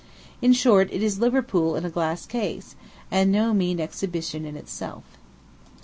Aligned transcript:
In 0.41 0.51
short; 0.53 0.89
it 0.91 1.03
is 1.03 1.19
Liverpool 1.19 1.75
in 1.75 1.85
a 1.85 1.89
glass 1.91 2.25
case, 2.25 2.75
and 3.11 3.31
no 3.31 3.53
mean 3.53 3.79
exhibition 3.79 4.45
in 4.45 4.55
itself. 4.57 5.03